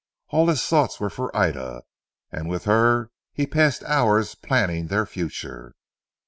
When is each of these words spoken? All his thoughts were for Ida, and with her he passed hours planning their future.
All 0.29 0.47
his 0.47 0.65
thoughts 0.65 0.99
were 0.99 1.11
for 1.11 1.29
Ida, 1.37 1.83
and 2.31 2.49
with 2.49 2.63
her 2.65 3.11
he 3.33 3.45
passed 3.45 3.83
hours 3.83 4.33
planning 4.33 4.87
their 4.87 5.05
future. 5.05 5.75